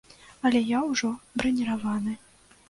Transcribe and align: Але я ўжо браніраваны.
Але 0.49 0.61
я 0.69 0.79
ўжо 0.91 1.11
браніраваны. 1.43 2.17